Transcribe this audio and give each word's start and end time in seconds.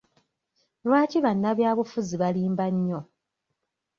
Lwaki 0.85 1.17
bannabyabufuzi 1.25 2.15
balimba 2.21 2.65
nnyo? 2.75 2.99